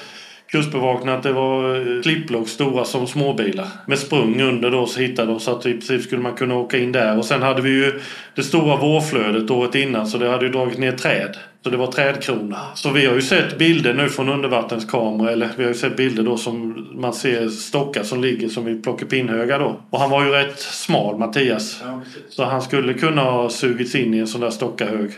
[0.52, 3.68] Kustbevakningen att det var eh, klippblock stora som småbilar.
[3.88, 6.78] Med sprung under då så hittade de så att i princip skulle man kunna åka
[6.78, 7.18] in där.
[7.18, 8.00] Och sen hade vi ju
[8.36, 11.38] det stora vårflödet året innan så det hade ju dragit ner träd.
[11.64, 12.60] Så det var trädkrona.
[12.76, 15.30] Så vi har ju sett bilder nu från undervattenskameror.
[15.30, 18.82] Eller vi har ju sett bilder då som man ser stockar som ligger som i
[18.82, 19.80] plockepinhögar då.
[19.90, 21.84] Och han var ju rätt smal Mattias.
[22.30, 25.12] så han skulle kunna ha sugits in i en sån där stockahög.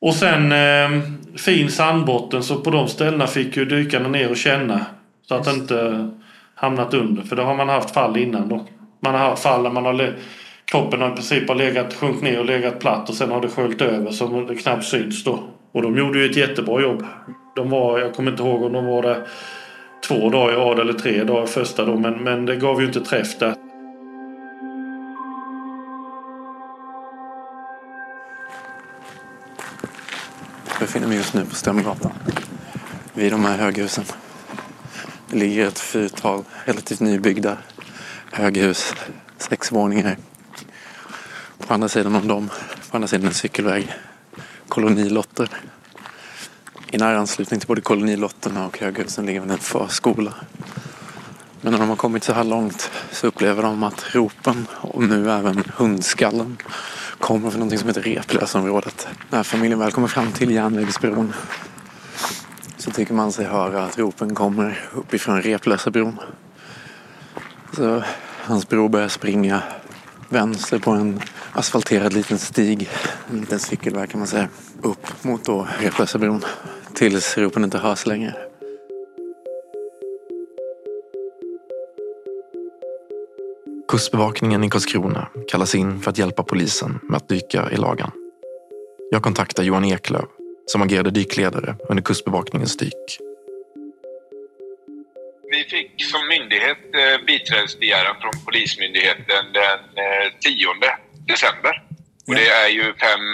[0.00, 1.02] Och sen eh,
[1.36, 4.86] fin sandbotten så på de ställena fick ju dykarna ner och känna.
[5.28, 6.10] Så att det inte
[6.54, 7.22] hamnat under.
[7.22, 8.66] För det har man haft fall innan då.
[9.00, 10.14] Man har haft fall där man har
[10.64, 13.48] kroppen har i princip har legat, sjunkit ner och legat platt och sen har det
[13.48, 15.38] sköljt över så det knappt syns då.
[15.72, 17.04] Och de gjorde ju ett jättebra jobb.
[17.56, 19.26] De var, jag kommer inte ihåg om de var där
[20.08, 23.00] två dagar i rad eller tre dagar första då men, men det gav ju inte
[23.00, 23.67] träff där.
[30.78, 32.12] Befinner mig just nu på Strömgatan.
[33.14, 34.04] Vid de här höghusen.
[35.30, 37.56] Det ligger ett fyrtal relativt nybyggda
[38.32, 38.94] höghus.
[39.38, 40.16] Sex våningar.
[41.58, 42.50] På andra sidan om dem,
[42.90, 43.94] på andra sidan en cykelväg,
[44.68, 45.48] kolonilotter.
[46.90, 50.34] I nära anslutning till både kolonilotterna och höghusen ligger en förskola.
[51.60, 55.30] Men när de har kommit så här långt så upplever de att ropen och nu
[55.30, 56.56] även hundskallen
[57.28, 59.08] kommer från något som heter Replösområdet.
[59.30, 61.32] När familjen väl kommer fram till järnvägsbron
[62.76, 66.18] så tycker man sig höra att ropen kommer uppifrån Replösabron.
[67.76, 68.02] Så
[68.44, 69.62] hans bror börjar springa
[70.28, 71.20] vänster på en
[71.52, 72.90] asfalterad liten stig,
[73.30, 74.48] en liten cykelväg kan man säga,
[74.82, 76.44] upp mot då Replösabron
[76.94, 78.47] tills ropen inte hörs längre.
[83.98, 88.12] Kustbevakningen i Karlskrona kallas in för att hjälpa polisen med att dyka i lagan.
[89.10, 90.28] Jag kontaktar Johan Eklöf
[90.66, 93.18] som agerade dykledare under Kustbevakningens dyk.
[95.50, 99.80] Vi fick som myndighet eh, biträdesbegäran från Polismyndigheten den
[100.40, 100.96] 10 eh,
[101.32, 101.74] december.
[102.26, 103.24] Och det är ju fem,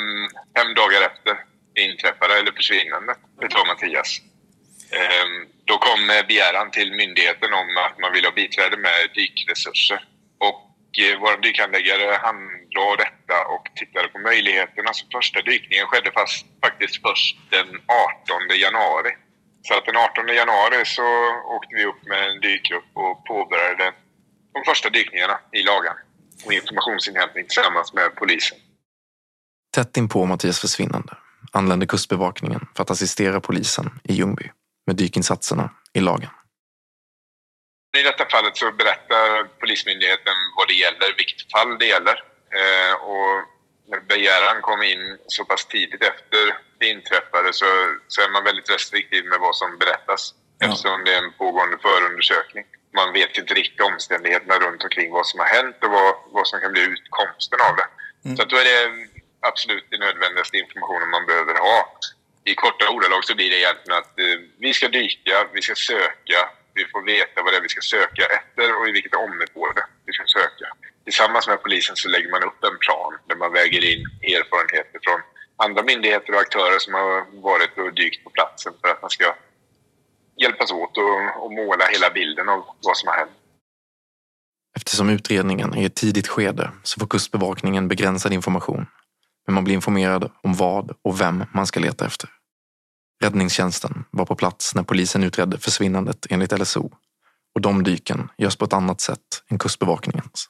[0.57, 1.35] fem dagar efter
[1.75, 4.11] det inträffade, eller försvinnande, utav Mattias.
[5.01, 10.01] Ehm, då kom begäran till myndigheten om att man vill ha biträde med dykresurser.
[11.03, 14.91] Eh, vår dykhandläggare handlade detta och tittade på möjligheterna.
[14.99, 19.13] Så första dykningen skedde fast, faktiskt först den 18 januari.
[19.67, 21.07] Så att den 18 januari så
[21.57, 23.87] åkte vi upp med en dykgrupp och påbörjade
[24.55, 25.97] de första dykningarna i lagan
[26.45, 28.59] och informationsinhämtning tillsammans med polisen.
[29.75, 31.13] Tätt inpå Mattias försvinnande
[31.53, 34.51] anlände Kustbevakningen för att assistera polisen i Ljungby
[34.87, 36.31] med dykinsatserna i lagen.
[37.97, 42.17] I detta fallet så berättar Polismyndigheten vad det gäller, vilket fall det gäller.
[42.61, 43.35] Eh, och
[43.89, 46.43] när begäran kom in så pass tidigt efter
[46.79, 47.67] det inträffade så,
[48.09, 50.35] så är man väldigt restriktiv med vad som berättas.
[50.59, 50.67] Ja.
[50.67, 52.65] Eftersom det är en pågående förundersökning.
[52.95, 56.61] Man vet inte riktigt omständigheterna runt omkring vad som har hänt och vad, vad som
[56.61, 57.89] kan bli utkomsten av det.
[58.25, 58.37] Mm.
[58.37, 59.09] Så då är det
[59.41, 61.99] absolut den nödvändigaste informationen man behöver ha.
[62.45, 66.41] I korta ordalag så blir det egentligen att eh, vi ska dyka, vi ska söka,
[66.75, 70.13] vi får veta vad det är vi ska söka efter och i vilket område vi
[70.13, 70.67] ska söka.
[71.05, 74.03] Tillsammans med polisen så lägger man upp en plan där man väger in
[74.37, 75.21] erfarenheter från
[75.67, 79.35] andra myndigheter och aktörer som har varit och dykt på platsen för att man ska
[80.43, 83.37] hjälpas åt och, och måla hela bilden av vad som har hänt.
[84.77, 88.87] Eftersom utredningen är i ett tidigt skede så får Kustbevakningen begränsad information.
[89.47, 92.29] Men man blir informerad om vad och vem man ska leta efter.
[93.23, 96.91] Räddningstjänsten var på plats när polisen utredde försvinnandet enligt LSO
[97.55, 100.49] och de dyken görs på ett annat sätt än Kustbevakningens.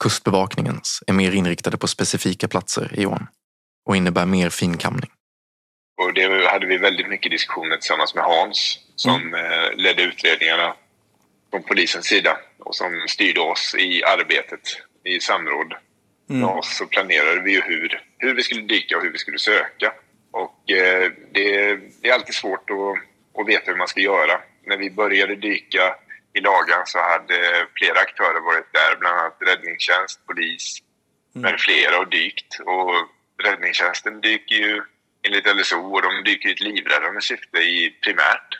[0.00, 3.26] Kustbevakningens är mer inriktade på specifika platser i ån
[3.86, 5.10] och innebär mer finkamning.
[6.02, 10.74] Och det hade vi väldigt mycket diskussioner tillsammans med Hans som eh, ledde utredningarna
[11.50, 14.60] från polisens sida och som styrde oss i arbetet
[15.04, 15.74] i samråd
[16.30, 16.48] Mm.
[16.48, 19.92] oss så planerade vi ju hur, hur vi skulle dyka och hur vi skulle söka.
[20.30, 24.40] Och eh, det, det är alltid svårt att, att veta hur man ska göra.
[24.66, 25.94] När vi började dyka
[26.32, 30.78] i Lagan så hade flera aktörer varit där, bland annat räddningstjänst, polis
[31.32, 32.60] med flera och dykt.
[32.60, 32.92] Och
[33.44, 34.82] räddningstjänsten dyker ju
[35.22, 38.50] enligt LSO och de dyker i ett livräddande syfte i primärt.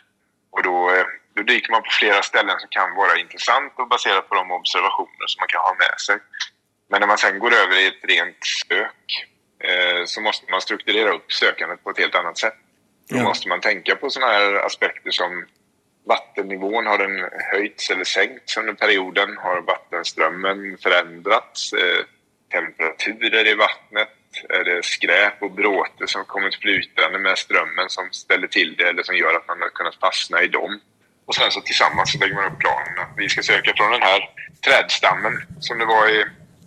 [0.51, 1.05] Och då, eh,
[1.35, 5.27] då dyker man på flera ställen som kan vara intressant och baserat på de observationer
[5.27, 6.17] som man kan ha med sig.
[6.89, 9.30] Men när man sen går över i ett rent sök
[10.05, 12.53] så måste man strukturera upp sökandet på ett helt annat sätt.
[13.09, 13.23] Då Ja.
[13.23, 15.45] måste man tänka på sådana här aspekter som
[16.07, 19.37] vattennivån, har den höjts eller sänkts under perioden?
[19.37, 21.73] Har vattenströmmen förändrats?
[21.73, 22.03] Eh,
[22.51, 24.09] temperaturer i vattnet?
[24.49, 29.03] Är det skräp och bråte som kommit flytande med strömmen som ställer till det eller
[29.03, 30.79] som gör att man har kunnat fastna i dem?
[31.25, 34.01] Och sen så tillsammans så lägger man upp planen att vi ska söka från den
[34.01, 34.29] här
[34.65, 36.25] trädstammen som det var i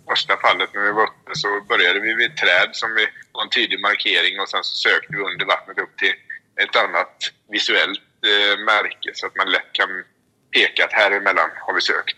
[0.09, 3.43] första fallet när vi var uppe så började vi vid ett träd som vi var
[3.43, 6.15] en tydlig markering och sen så sökte vi under vattnet upp till
[6.63, 7.15] ett annat
[7.49, 9.89] visuellt eh, märke så att man lätt kan
[10.55, 12.17] peka att här emellan har vi sökt.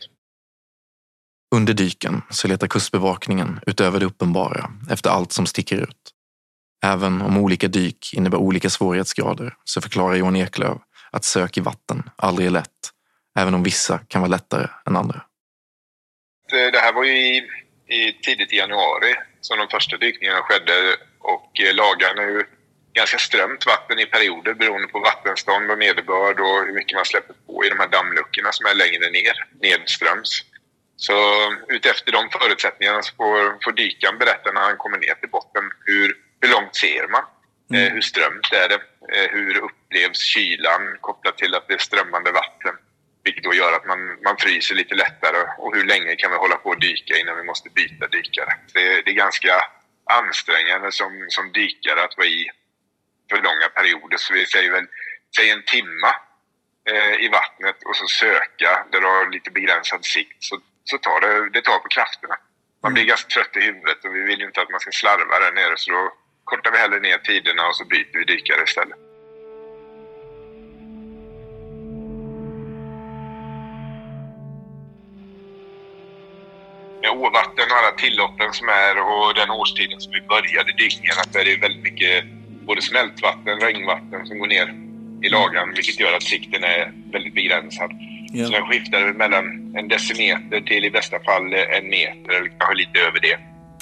[1.55, 6.13] Under dyken så letar Kustbevakningen utöver det uppenbara efter allt som sticker ut.
[6.85, 10.77] Även om olika dyk innebär olika svårighetsgrader så förklarar Johan Eklöf
[11.11, 12.91] att sök i vatten aldrig är lätt,
[13.39, 15.21] även om vissa kan vara lättare än andra.
[16.49, 17.49] Det här var ju i,
[17.87, 22.43] i tidigt i januari som de första dykningarna skedde och eh, Lagan är ju
[22.93, 27.35] ganska strömt vatten i perioder beroende på vattenstånd och nederbörd och hur mycket man släpper
[27.45, 30.31] på i de här dammluckorna som är längre ner, nedströms.
[30.95, 31.13] Så
[31.67, 36.07] utefter de förutsättningarna så får, får dykaren berätta när han kommer ner till botten hur,
[36.41, 37.23] hur långt ser man?
[37.73, 38.81] Eh, hur strömt är det?
[39.13, 42.75] Eh, hur upplevs kylan kopplat till att det är strömmande vatten?
[43.27, 46.55] Vilket då gör att man, man fryser lite lättare och hur länge kan vi hålla
[46.55, 48.53] på att dyka innan vi måste byta dykare?
[48.73, 49.53] Det, det är ganska
[50.19, 52.49] ansträngande som, som dykare att vara i
[53.29, 54.17] för långa perioder.
[54.17, 54.87] Så vi säger väl,
[55.35, 56.11] säg en timma
[56.91, 61.21] eh, i vattnet och så söka där du har lite begränsad sikt så, så tar
[61.21, 62.35] det, det tar på krafterna.
[62.83, 65.39] Man blir ganska trött i huvudet och vi vill ju inte att man ska slarva
[65.39, 66.13] där nere så då
[66.43, 69.06] kortar vi hellre ner tiderna och så byter vi dykare istället.
[77.09, 81.43] Åvatten och alla tilloppen som är och den årstiden som vi började dykningarna så är
[81.45, 82.25] det ju väldigt mycket
[82.67, 84.67] både smältvatten, regnvatten som går ner
[85.21, 87.91] i lagan vilket gör att sikten är väldigt begränsad.
[88.31, 88.45] Ja.
[88.45, 89.45] Så den skiftar mellan
[89.77, 93.37] en decimeter till i bästa fall en meter eller kanske lite över det.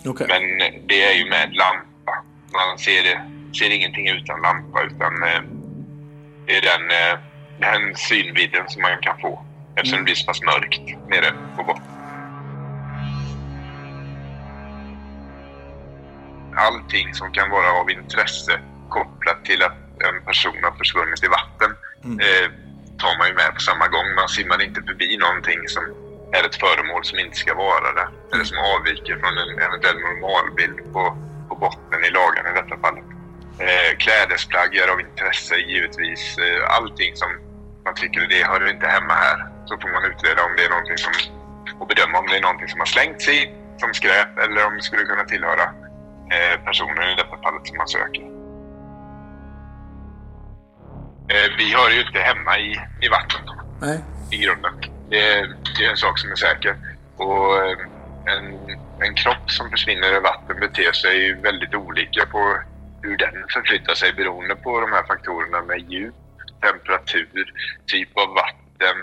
[0.09, 0.27] Okej.
[0.29, 0.43] Men
[0.88, 2.13] det är ju med lampa.
[2.53, 3.03] Man ser,
[3.59, 5.41] ser ingenting utan lampa utan eh,
[6.45, 7.19] det är den, eh,
[7.59, 11.94] den synvidden som man kan få eftersom det blir så pass mörkt nere på botten.
[16.58, 21.72] Allting som kan vara av intresse kopplat till att en person har försvunnit i vatten
[22.26, 22.48] eh,
[23.02, 24.08] tar man ju med på samma gång.
[24.15, 25.84] Man simmar inte förbi någonting som
[26.38, 28.10] är ett föremål som inte ska vara där.
[28.34, 31.04] Eller som avviker från en eventuell normalbild på,
[31.50, 33.08] på botten i lagen i detta fallet.
[33.65, 36.38] Eh, klädesplagg är av intresse givetvis.
[36.38, 37.30] Eh, allting som
[37.86, 39.38] man tycker det hör inte hemma här.
[39.65, 41.13] Så får man utreda om det är någonting som
[41.80, 43.39] och bedöma om det är någonting som har slängts i
[43.78, 45.65] som skräp eller om det skulle kunna tillhöra
[46.65, 48.21] personen i detta fallet som man söker.
[51.29, 53.41] Eh, vi hör ju inte hemma i, i vatten
[53.81, 53.99] Nej.
[54.31, 54.73] i grunden.
[55.09, 56.75] Det, det är en sak som är säker.
[57.17, 57.77] Och eh,
[58.25, 58.45] en,
[58.99, 62.57] en kropp som försvinner i vatten beter sig väldigt olika på
[63.01, 66.15] hur den förflyttar sig beroende på de här faktorerna med djup,
[66.61, 67.53] temperatur,
[67.86, 68.97] typ av vatten,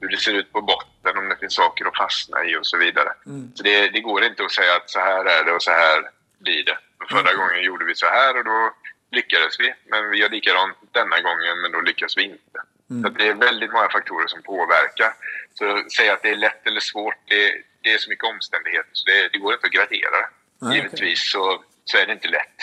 [0.00, 2.76] hur det ser ut på botten, om det finns saker att fastna i och så
[2.78, 3.08] vidare.
[3.26, 3.52] Mm.
[3.54, 6.17] Så det, det går inte att säga att så här är det och så här
[6.38, 6.78] blir det.
[6.98, 8.74] För Förra gången gjorde vi så här och då
[9.10, 9.74] lyckades vi.
[9.90, 12.58] Men vi gör likadant denna gången men då lyckas vi inte.
[12.90, 13.02] Mm.
[13.02, 15.12] Så det är väldigt många faktorer som påverkar.
[15.54, 15.64] Så
[15.96, 19.28] säga att det är lätt eller svårt, det, det är så mycket omständigheter så det,
[19.32, 20.20] det går inte att gradera.
[20.60, 22.58] Nej, Givetvis så, så är det inte lätt.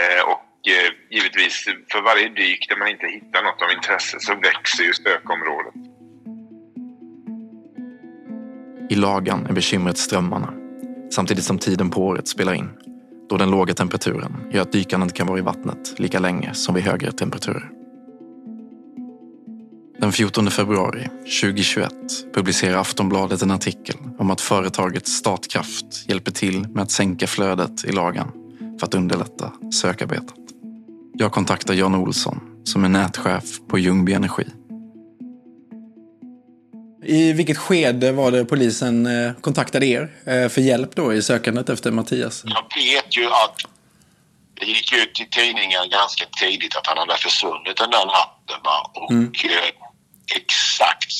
[0.00, 4.34] Eh, och eh, givetvis för varje dyk där man inte hittar något av intresse så
[4.34, 5.74] växer ju sökområdet.
[8.90, 10.52] I lagan är bekymret strömmarna,
[11.14, 12.68] samtidigt som tiden på året spelar in.
[13.28, 16.74] Då den låga temperaturen gör att dykarna inte kan vara i vattnet lika länge som
[16.74, 17.70] vid högre temperaturer.
[19.98, 21.08] Den 14 februari
[21.42, 21.90] 2021
[22.34, 27.92] publicerar Aftonbladet en artikel om att företaget Statkraft hjälper till med att sänka flödet i
[27.92, 28.30] lagan
[28.78, 30.34] för att underlätta sökarbetet.
[31.12, 34.44] Jag kontaktar Jan Olsson som är nätchef på Ljungby Energi.
[37.06, 41.68] I vilket skede var det polisen eh, kontaktade er eh, för hjälp då i sökandet
[41.68, 42.42] efter Mattias?
[42.44, 43.56] Jag vet ju att
[44.60, 48.60] det gick ut i tidningen ganska tidigt att han hade försvunnit den där natten.
[48.64, 48.90] Va?
[48.94, 49.32] Och Mm.
[49.44, 49.70] eh,
[50.36, 51.12] exakt,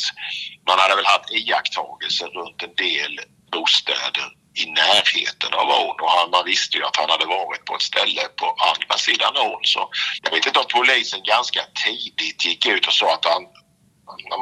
[0.68, 3.12] man hade väl haft iakttagelser runt en del
[3.52, 4.26] bostäder
[4.62, 7.82] i närheten av ån och han, man visste ju att han hade varit på ett
[7.92, 9.60] ställe på andra sidan ån.
[9.62, 9.80] Så
[10.22, 13.42] jag vet inte om polisen ganska tidigt gick ut och sa att han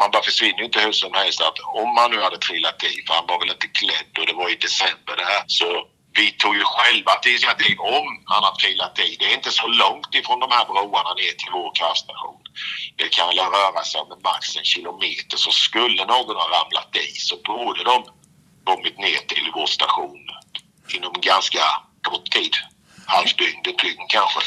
[0.00, 1.40] man bara försvinner ju inte hur som helst.
[1.40, 4.36] Att om man nu hade trillat i, för han var väl inte klädd och det
[4.40, 5.44] var i december det här.
[5.46, 5.68] Så
[6.18, 9.16] vi tog ju själva ett initiativ om han har trillat i.
[9.18, 12.40] Det är inte så långt ifrån de här broarna ner till vår kraftstation.
[12.96, 15.36] Det kan väl röra sig om max en kilometer.
[15.44, 17.96] Så skulle någon ha ramlat i så borde de
[18.64, 20.22] kommit ner till vår station
[20.96, 21.64] inom ganska
[22.02, 22.54] kort tid.
[23.06, 24.40] Halvdygn, ett dygn kanske.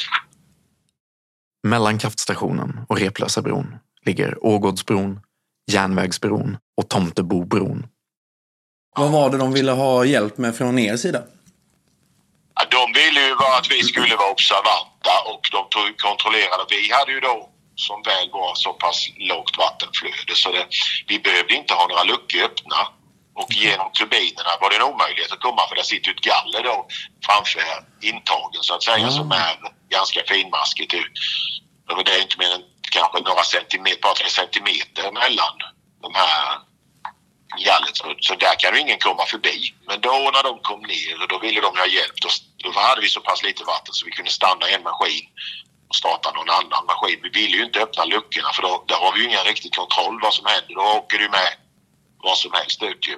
[1.67, 5.19] Mellan kraftstationen och Replösabron ligger Ågårdsbron,
[5.71, 7.87] Järnvägsbron och Tomtebobron.
[8.97, 11.21] Vad var det de ville ha hjälp med från er sida?
[12.55, 16.63] Ja, de ville ju att vi skulle vara observanta och de kontrollerade.
[16.69, 20.67] Vi hade ju då som väl var så pass lågt vattenflöde så det,
[21.07, 22.81] vi behövde inte ha några luckor öppna.
[23.41, 26.87] Och genom turbinerna var det en omöjlighet att komma för det sitter ett galler då
[27.25, 27.61] framför
[28.11, 29.53] intagen så att säga som är
[29.97, 30.91] ganska finmaskigt.
[32.05, 32.63] Det är inte mer än
[32.97, 35.55] kanske några centimeter, bara tre centimeter mellan
[36.03, 36.37] de här
[37.67, 37.97] gallret.
[37.97, 39.57] Så, så där kan ju ingen komma förbi.
[39.87, 42.15] Men då när de kom ner, då ville de ha hjälp.
[42.23, 42.29] Då,
[42.63, 45.25] då hade vi så pass lite vatten så vi kunde stanna en maskin
[45.89, 47.19] och starta någon annan maskin.
[47.23, 50.19] Vi ville ju inte öppna luckorna för då, där har vi ju ingen riktig kontroll
[50.21, 50.75] vad som händer.
[50.75, 51.51] Då åker du med
[52.17, 53.17] vad som helst ut ju.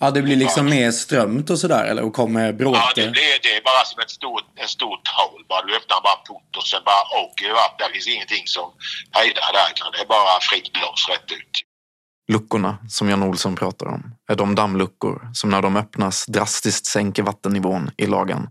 [0.00, 2.02] Ja, det blir liksom mer strömt och sådär eller?
[2.02, 2.80] Och kommer Ja, bråte?
[2.94, 5.44] det, blir, det är bara som ett stort, ett stort hål.
[5.48, 7.76] Bara du öppnar bara en port och sen bara åker det vatten.
[7.78, 8.72] Där finns ingenting som
[9.10, 9.66] hejdar där.
[9.72, 11.54] utan Det är bara fritt blås rätt ut.
[12.32, 17.22] Luckorna som Jan Olsson pratar om är de dammluckor som när de öppnas drastiskt sänker
[17.22, 18.48] vattennivån i lagan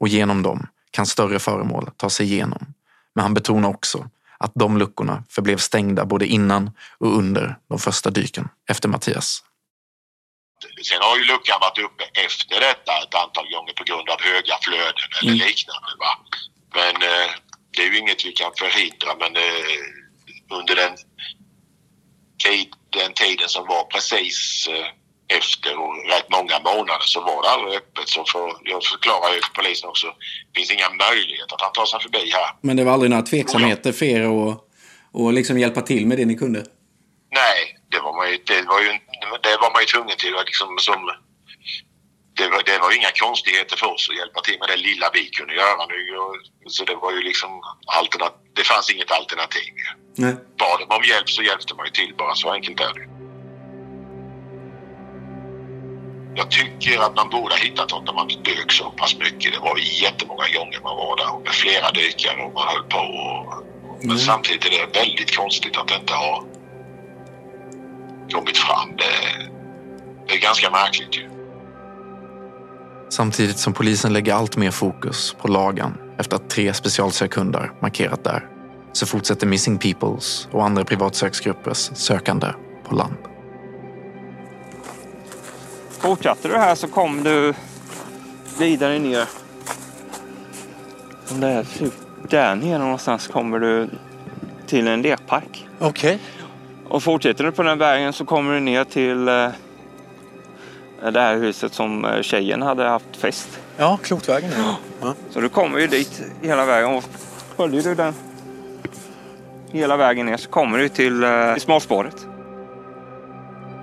[0.00, 2.66] och genom dem kan större föremål ta sig igenom.
[3.14, 8.10] Men han betonar också att de luckorna förblev stängda både innan och under de första
[8.10, 9.42] dyken efter Mattias.
[10.88, 14.54] Sen har ju luckan varit uppe efter detta ett antal gånger på grund av höga
[14.66, 15.46] flöden eller Mm.
[15.46, 15.90] liknande.
[16.04, 16.12] Va?
[16.78, 17.28] Men eh,
[17.76, 19.10] det är ju inget vi kan förhindra.
[19.22, 20.92] Men eh, under den,
[22.44, 24.86] tid, den tiden som var precis eh,
[25.38, 28.08] efter och rätt många månader så var det aldrig öppet.
[28.08, 30.06] Så för, jag förklarar ju för polisen också.
[30.52, 32.50] Det finns inga möjligheter att han tar sig förbi här.
[32.60, 34.66] Men det var aldrig några tveksamheter för er att
[35.12, 36.58] och liksom hjälpa till med det ni kunde?
[37.32, 38.88] Nej, det var man ju, det var ju,
[39.46, 40.34] det var man ju tvungen till.
[40.46, 41.00] Liksom, som,
[42.38, 45.24] det, var, det var inga konstigheter för oss att hjälpa till med det lilla vi
[45.38, 46.00] kunde göra nu.
[46.24, 46.36] Och,
[46.72, 47.50] så det var ju liksom
[47.98, 49.74] alternat, det fanns inget alternativ.
[50.16, 50.34] Nej.
[50.58, 52.34] Bad de om hjälp så hjälpte man ju till bara.
[52.34, 53.06] Så enkelt är det.
[56.34, 59.52] Jag tycker att man borde ha hittat något när man dök så pass mycket.
[59.54, 62.98] Det var jättemånga gånger man var där och med flera dykare och man höll på.
[62.98, 63.64] Och,
[63.98, 64.18] men Mm.
[64.18, 66.44] samtidigt är det väldigt konstigt att det inte har
[68.30, 68.96] kommit fram.
[68.96, 69.04] Det,
[70.26, 71.30] det är ganska märkligt ju.
[73.08, 78.46] Samtidigt som polisen lägger allt mer fokus på lagan efter att tre specialsökhundar markerat där
[78.92, 82.46] så fortsätter Missing Peoples och andra privatsöksgruppers sökande
[82.88, 83.14] på land.
[85.90, 87.54] Fortsatte du här så kom du
[88.58, 89.28] vidare ner.
[91.28, 91.66] Där,
[92.30, 93.90] där nere någonstans kommer du
[94.66, 95.68] till en lekpark.
[95.78, 96.18] Okej.
[96.90, 99.48] Och fortsätter du på den vägen så kommer du ner till eh,
[101.12, 103.60] det här huset som eh, tjejen hade haft fest.
[103.76, 104.50] Ja, Klotvägen.
[104.56, 104.76] Ja.
[105.00, 105.14] Ja.
[105.30, 107.04] Så du kommer ju dit hela vägen och
[107.56, 108.14] följer du den
[109.72, 112.26] hela vägen ner så kommer du till eh, smalspåret.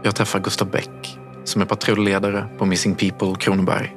[0.03, 3.95] Jag träffar Gustav Bäck som är patrulledare på Missing People Kronoberg.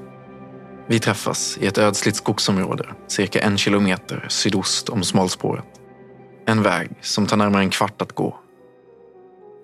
[0.87, 5.65] Vi träffas i ett ödsligt skogsområde cirka en kilometer sydost om smalspåret.
[6.47, 8.39] En väg som tar närmare en kvart att gå.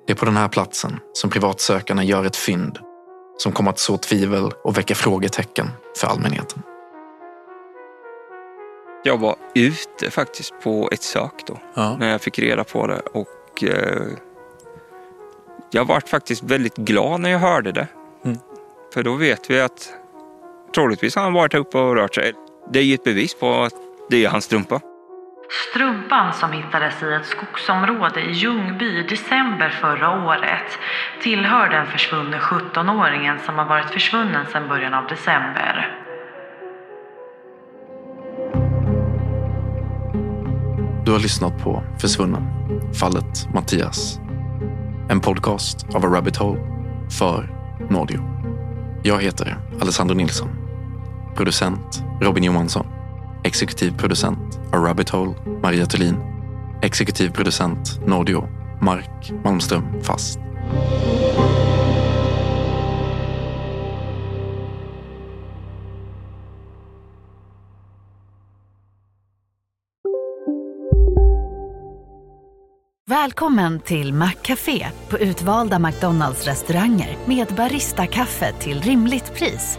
[0.06, 2.78] Det är på den här platsen som privatsökarna gör ett fynd
[3.38, 6.62] som kommer att så tvivel och väcka frågetecken för allmänheten.
[9.06, 11.58] jag var ute faktiskt på ett sök då.
[11.74, 11.96] Ja.
[11.96, 13.00] När jag fick reda på det.
[13.00, 14.06] Och eh,
[15.70, 17.88] jag vart faktiskt väldigt glad när jag hörde det.
[18.24, 18.38] Mm.
[18.94, 19.92] För då vet vi att
[20.74, 22.32] troligtvis har han varit här uppe och rört sig.
[22.72, 23.74] Det är ju ett bevis på att
[24.10, 24.80] det är hans strumpa.
[25.50, 30.78] Strumpan som hittades i ett skogsområde i Ljungby i december förra året
[31.22, 36.02] tillhör den försvunne 17-åringen som har varit försvunnen sedan början av december.
[41.04, 42.42] Du har lyssnat på Försvunnen,
[43.00, 44.18] fallet Mattias.
[45.10, 46.60] En podcast av A Rabbit Hole
[47.18, 47.50] för
[47.90, 48.20] Nordio.
[49.02, 50.48] Jag heter Alessandro Nilsson.
[51.36, 52.95] Producent Robin Johansson.
[53.46, 56.16] Exekutiv producent A Rabbit Hole Maria Thulin.
[56.82, 58.48] Exekutiv producent Nordio
[58.80, 60.38] Mark Malmström Fast.
[73.08, 79.78] Välkommen till Maccafé på utvalda McDonalds restauranger med Baristakaffe till rimligt pris.